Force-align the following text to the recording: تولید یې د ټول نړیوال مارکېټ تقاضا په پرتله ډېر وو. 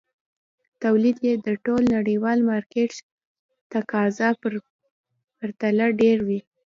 تولید 0.83 1.17
یې 1.27 1.33
د 1.45 1.47
ټول 1.65 1.81
نړیوال 1.95 2.39
مارکېټ 2.49 2.91
تقاضا 3.73 4.29
په 4.41 4.47
پرتله 5.39 5.85
ډېر 6.01 6.17
وو. 6.27 6.39